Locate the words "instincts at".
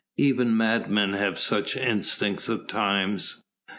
1.77-2.67